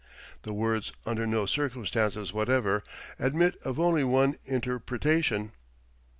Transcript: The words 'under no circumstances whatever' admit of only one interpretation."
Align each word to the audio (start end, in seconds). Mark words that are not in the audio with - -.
The 0.41 0.51
words 0.51 0.91
'under 1.05 1.27
no 1.27 1.45
circumstances 1.45 2.33
whatever' 2.33 2.81
admit 3.19 3.55
of 3.63 3.79
only 3.79 4.03
one 4.03 4.33
interpretation." 4.45 5.51